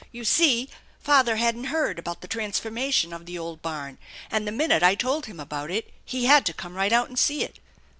[0.11, 0.67] "You see
[0.99, 3.99] father hadn't heard about the transformation of the old barn,
[4.31, 7.19] and the minute I told him about it he haa to come right out and
[7.19, 7.59] see it."